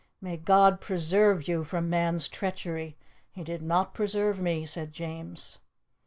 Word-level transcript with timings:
May 0.19 0.35
God 0.35 0.81
preserve 0.81 1.47
you 1.47 1.63
from 1.63 1.87
man's 1.87 2.27
treachery. 2.27 2.97
He 3.33 3.43
did 3.43 3.61
not 3.61 3.93
preserve 3.93 4.41
me," 4.41 4.65
said 4.65 4.93
James. 4.93 5.59